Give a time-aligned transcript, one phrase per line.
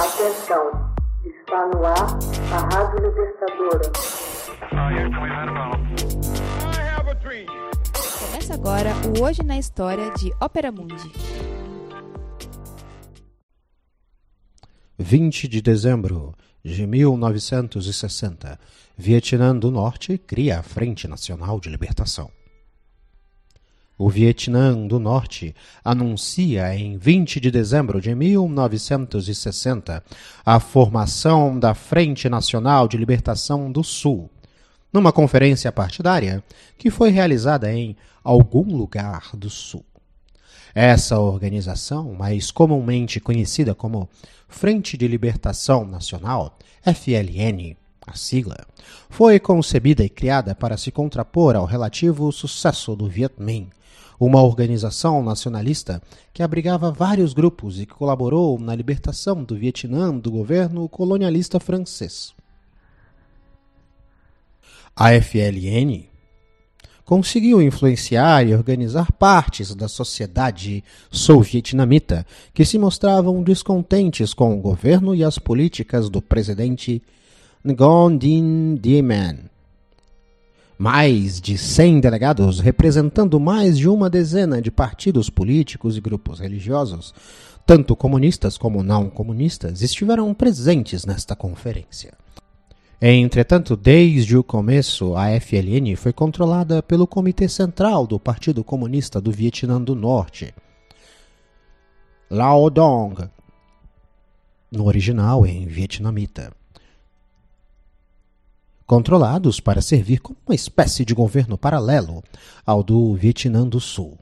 [0.00, 0.94] Atenção,
[1.26, 2.18] está no ar
[2.54, 3.92] a Rádio Libertadora.
[8.18, 11.12] Começa agora o Hoje na História de Ópera Mundi.
[14.98, 18.58] 20 de dezembro de 1960,
[18.96, 22.30] Vietnã do Norte cria a Frente Nacional de Libertação.
[24.02, 25.54] O Vietnã do Norte
[25.84, 30.02] anuncia em 20 de dezembro de 1960
[30.42, 34.30] a formação da Frente Nacional de Libertação do Sul,
[34.90, 36.42] numa conferência partidária
[36.78, 37.94] que foi realizada em
[38.24, 39.84] algum lugar do Sul.
[40.74, 44.08] Essa organização, mais comumente conhecida como
[44.48, 48.56] Frente de Libertação Nacional, FLN, a sigla,
[49.10, 53.66] foi concebida e criada para se contrapor ao relativo sucesso do Vietnã,
[54.18, 60.30] uma organização nacionalista que abrigava vários grupos e que colaborou na libertação do Vietnã do
[60.30, 62.34] governo colonialista francês.
[64.94, 66.10] A FLN
[67.10, 75.14] conseguiu influenciar e organizar partes da sociedade sovietnamita que se mostravam descontentes com o governo
[75.14, 77.02] e as políticas do presidente
[77.64, 79.50] Nguyen Dinh Diem
[80.80, 87.12] mais de 100 delegados, representando mais de uma dezena de partidos políticos e grupos religiosos,
[87.66, 92.14] tanto comunistas como não comunistas, estiveram presentes nesta conferência.
[92.98, 99.30] Entretanto, desde o começo, a FLN foi controlada pelo Comitê Central do Partido Comunista do
[99.30, 100.54] Vietnã do Norte,
[102.30, 103.28] Lao Dong,
[104.72, 106.58] no original em vietnamita
[108.90, 112.24] controlados para servir como uma espécie de governo paralelo
[112.66, 114.18] ao do Vietnã do Sul.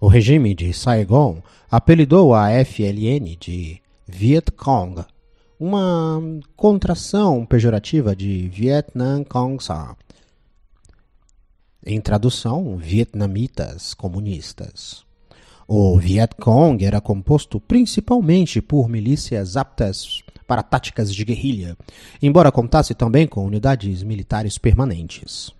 [0.00, 5.04] O regime de Saigon apelidou a FLN de Viet Cong,
[5.60, 6.18] uma
[6.56, 9.94] contração pejorativa de Vietnam Cong Sa.
[11.84, 15.04] Em tradução, vietnamitas comunistas.
[15.68, 21.76] O Viet Cong era composto principalmente por milícias aptas para táticas de guerrilha,
[22.22, 25.50] embora contasse também com unidades militares permanentes.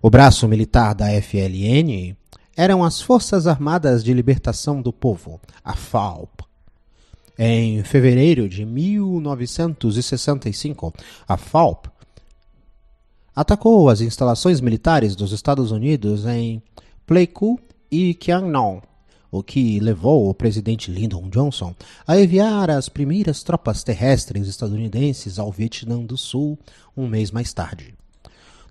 [0.00, 2.14] O braço militar da FLN
[2.56, 6.42] eram as Forças Armadas de Libertação do Povo, a FALP.
[7.38, 10.92] Em fevereiro de 1965,
[11.26, 11.86] a FALP
[13.34, 16.62] atacou as instalações militares dos Estados Unidos em
[17.06, 17.58] Pleiku
[17.90, 18.80] e Kiangnon,
[19.36, 21.74] o que levou o presidente Lyndon Johnson
[22.06, 26.56] a enviar as primeiras tropas terrestres estadunidenses ao Vietnã do Sul
[26.96, 27.94] um mês mais tarde.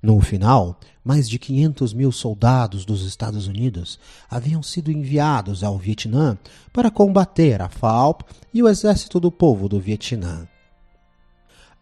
[0.01, 6.37] No final, mais de 500 mil soldados dos Estados Unidos haviam sido enviados ao Vietnã
[6.71, 8.21] para combater a FALP
[8.53, 10.47] e o Exército do Povo do Vietnã.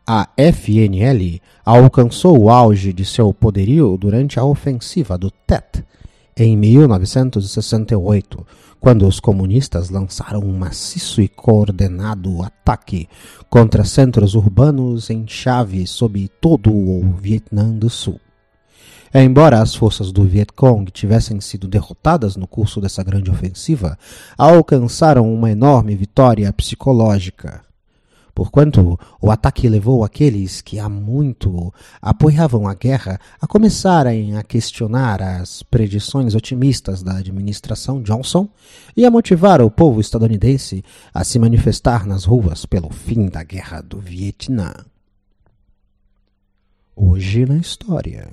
[0.08, 5.86] A FNL alcançou o auge de seu poderio durante a ofensiva do Tet,
[6.36, 8.46] em 1968,
[8.80, 13.08] quando os comunistas lançaram um maciço e coordenado ataque
[13.50, 18.20] contra centros urbanos em chave sob todo o Vietnã do Sul.
[19.14, 23.98] Embora as forças do Vietcong tivessem sido derrotadas no curso dessa grande ofensiva,
[24.38, 27.62] alcançaram uma enorme vitória psicológica
[28.34, 35.22] porquanto o ataque levou aqueles que há muito apoiavam a guerra a começarem a questionar
[35.22, 38.48] as predições otimistas da administração Johnson
[38.96, 40.84] e a motivar o povo estadunidense
[41.14, 44.74] a se manifestar nas ruas pelo fim da guerra do Vietnã.
[46.96, 48.30] Hoje na história.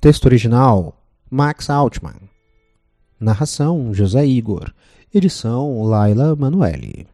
[0.00, 2.28] Texto original: Max Altman.
[3.18, 4.72] Narração: José Igor.
[5.12, 7.13] Edição: Laila Manuelle.